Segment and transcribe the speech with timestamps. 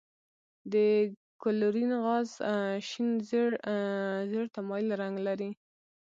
[0.73, 0.75] د
[1.41, 2.29] کلورین غاز
[2.89, 3.09] شین
[4.31, 5.49] زیړ ته مایل رنګ لري.